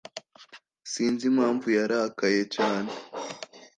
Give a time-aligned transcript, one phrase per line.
[0.91, 2.91] Sinzi impamvu yarakaye cyane.